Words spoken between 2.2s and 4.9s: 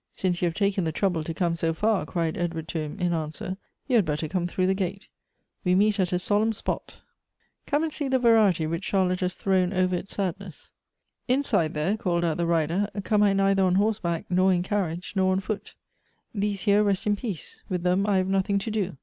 Edward to him, in answer," you had better come through the